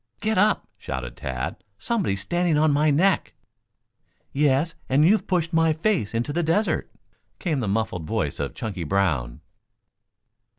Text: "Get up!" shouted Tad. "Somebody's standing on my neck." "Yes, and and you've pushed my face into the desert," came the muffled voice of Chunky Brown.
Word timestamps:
"Get 0.19 0.35
up!" 0.35 0.67
shouted 0.79 1.15
Tad. 1.15 1.63
"Somebody's 1.77 2.21
standing 2.21 2.57
on 2.57 2.71
my 2.71 2.89
neck." 2.89 3.35
"Yes, 4.33 4.73
and 4.89 5.03
and 5.03 5.11
you've 5.11 5.27
pushed 5.27 5.53
my 5.53 5.73
face 5.73 6.15
into 6.15 6.33
the 6.33 6.41
desert," 6.41 6.91
came 7.37 7.59
the 7.59 7.67
muffled 7.67 8.05
voice 8.07 8.39
of 8.39 8.55
Chunky 8.55 8.83
Brown. 8.83 9.41